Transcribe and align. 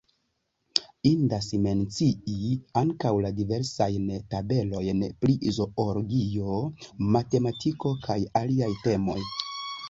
Indas 1.07 1.49
mencii 1.65 2.47
ankaŭ 2.81 3.11
la 3.25 3.31
diversajn 3.39 4.07
tabelojn 4.31 5.05
pri 5.27 5.37
zoologio, 5.59 6.57
matematiko 7.19 7.93
kaj 8.09 8.19
aliaj 8.43 8.73
temoj. 8.89 9.21